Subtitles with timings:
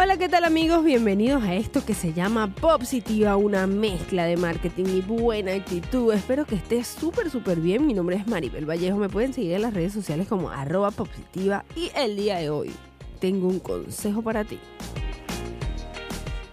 [0.00, 0.84] Hola, ¿qué tal amigos?
[0.84, 6.14] Bienvenidos a esto que se llama Positiva, una mezcla de marketing y buena actitud.
[6.14, 7.84] Espero que estés súper, súper bien.
[7.84, 8.96] Mi nombre es Maribel Vallejo.
[8.96, 11.64] Me pueden seguir en las redes sociales como arroba positiva.
[11.74, 12.70] Y el día de hoy
[13.18, 14.60] tengo un consejo para ti.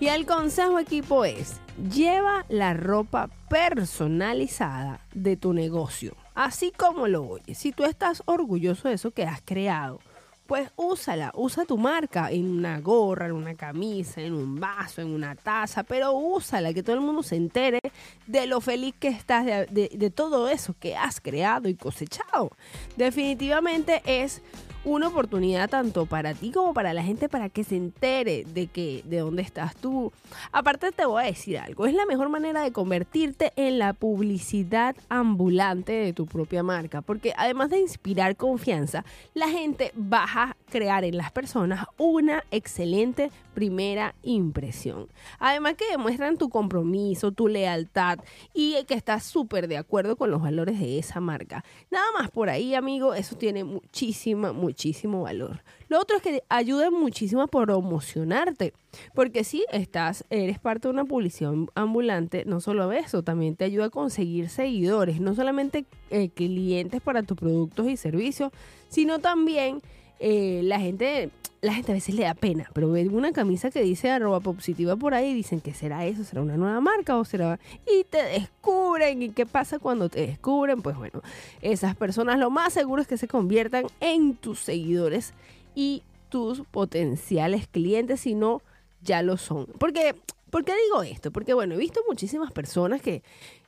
[0.00, 1.60] Y el consejo equipo es,
[1.92, 7.58] lleva la ropa personalizada de tu negocio, así como lo oyes.
[7.58, 10.00] Si tú estás orgulloso de eso que has creado,
[10.46, 15.08] pues úsala, usa tu marca en una gorra, en una camisa, en un vaso, en
[15.08, 17.80] una taza, pero úsala, que todo el mundo se entere
[18.26, 22.50] de lo feliz que estás de, de todo eso que has creado y cosechado.
[22.96, 24.42] Definitivamente es
[24.84, 29.02] una oportunidad tanto para ti como para la gente para que se entere de que
[29.06, 30.12] de dónde estás tú.
[30.52, 34.94] Aparte te voy a decir algo, es la mejor manera de convertirte en la publicidad
[35.08, 41.04] ambulante de tu propia marca, porque además de inspirar confianza, la gente va a crear
[41.04, 45.08] en las personas una excelente primera impresión.
[45.38, 48.18] Además que demuestran tu compromiso, tu lealtad
[48.52, 51.64] y que estás súper de acuerdo con los valores de esa marca.
[51.90, 55.62] Nada más por ahí, amigo, eso tiene muchísima, muchísima muchísimo valor.
[55.88, 58.72] Lo otro es que ayuda muchísimo a promocionarte,
[59.14, 63.84] porque si estás, eres parte de una publicidad ambulante, no solo eso, también te ayuda
[63.84, 68.50] a conseguir seguidores, no solamente eh, clientes para tus productos y servicios,
[68.88, 69.80] sino también
[70.18, 71.30] eh, la gente
[71.64, 74.96] la gente a veces le da pena, pero ve una camisa que dice arroba positiva
[74.96, 77.58] por ahí y dicen que será eso, será una nueva marca o será...
[77.90, 79.22] Y te descubren.
[79.22, 80.82] ¿Y qué pasa cuando te descubren?
[80.82, 81.22] Pues bueno,
[81.62, 85.32] esas personas lo más seguro es que se conviertan en tus seguidores
[85.74, 88.60] y tus potenciales clientes, si no,
[89.02, 89.66] ya lo son.
[89.78, 90.14] Porque,
[90.50, 91.32] ¿Por qué digo esto?
[91.32, 93.22] Porque bueno, he visto muchísimas personas que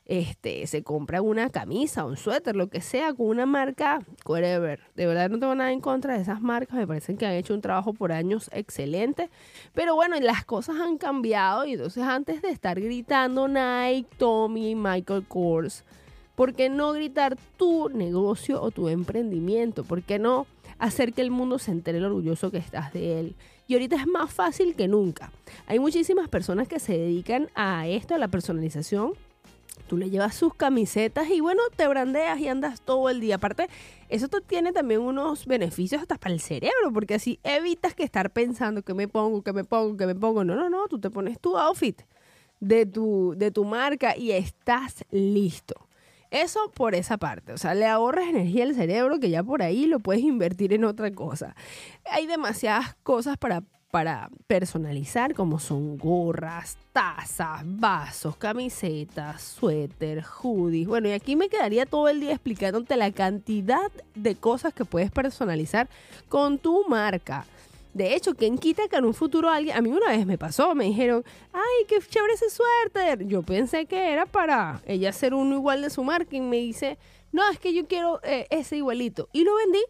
[0.07, 4.81] este, se compra una camisa, un suéter, lo que sea, con una marca, whatever.
[4.95, 7.55] De verdad no tengo nada en contra de esas marcas, me parecen que han hecho
[7.55, 9.29] un trabajo por años excelente.
[9.75, 15.25] Pero bueno, las cosas han cambiado y entonces antes de estar gritando Nike, Tommy, Michael
[15.27, 15.85] Kors,
[16.37, 19.83] ¿por qué no gritar tu negocio o tu emprendimiento?
[19.83, 20.47] ¿Por qué no
[20.79, 23.35] hacer que el mundo se entere lo orgulloso que estás de él?
[23.67, 25.33] Y ahorita es más fácil que nunca.
[25.67, 29.15] Hay muchísimas personas que se dedican a esto, a la personalización
[29.87, 33.37] Tú le llevas sus camisetas y bueno, te brandeas y andas todo el día.
[33.37, 33.69] Aparte,
[34.09, 38.83] eso tiene también unos beneficios hasta para el cerebro, porque así evitas que estar pensando
[38.83, 40.45] que me pongo, que me pongo, que me pongo.
[40.45, 42.03] No, no, no, tú te pones tu outfit
[42.61, 45.87] de tu, de tu marca y estás listo.
[46.31, 49.87] Eso por esa parte, o sea, le ahorras energía al cerebro que ya por ahí
[49.87, 51.55] lo puedes invertir en otra cosa.
[52.11, 53.63] Hay demasiadas cosas para
[53.97, 60.87] para personalizar, como son gorras, tazas, vasos, camisetas, suéter, hoodies.
[60.87, 65.11] Bueno, y aquí me quedaría todo el día explicándote la cantidad de cosas que puedes
[65.11, 65.89] personalizar
[66.29, 67.47] con tu marca.
[67.95, 70.75] De hecho, ¿quién quita que en un futuro alguien, a mí una vez me pasó,
[70.75, 71.25] me dijeron,
[71.55, 73.27] ay, qué chévere ese suéter.
[73.27, 76.99] Yo pensé que era para ella hacer uno igual de su marca y me dice,
[77.33, 79.31] no, es que yo quiero eh, ese igualito.
[79.33, 79.83] Y lo vendí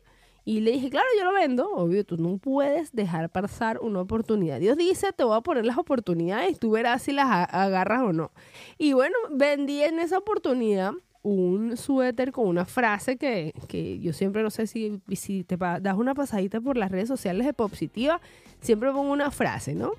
[0.49, 1.69] y le dije, claro, yo lo vendo.
[1.73, 4.61] Obvio, tú no puedes dejar pasar una oportunidad.
[4.61, 8.31] Dios dice, te voy a poner las oportunidades, tú verás si las agarras o no.
[8.79, 10.93] Y bueno, vendí en esa oportunidad
[11.23, 15.97] un suéter con una frase que, que yo siempre no sé si, si te das
[15.97, 18.21] una pasadita por las redes sociales de Positiva,
[18.61, 19.95] siempre pongo una frase, ¿no?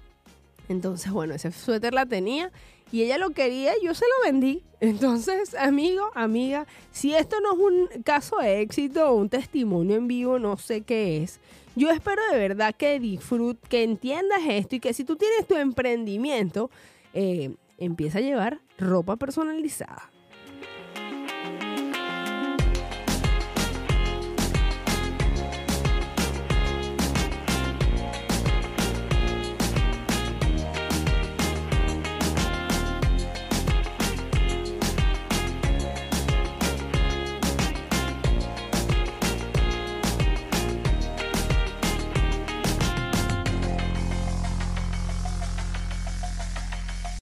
[0.69, 2.51] Entonces, bueno, ese suéter la tenía
[2.91, 4.63] y ella lo quería yo se lo vendí.
[4.79, 10.07] Entonces, amigo, amiga, si esto no es un caso de éxito o un testimonio en
[10.07, 11.39] vivo, no sé qué es.
[11.75, 15.55] Yo espero de verdad que disfrutes, que entiendas esto y que si tú tienes tu
[15.55, 16.71] emprendimiento,
[17.13, 20.09] eh, empieza a llevar ropa personalizada.